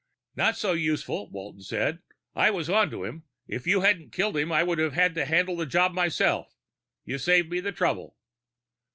[0.35, 1.99] "Not so useful," Walton said.
[2.33, 3.21] "I was on to him.
[3.47, 6.55] If you hadn't killed him, I would have had to handle the job myself.
[7.05, 8.17] You saved me the trouble."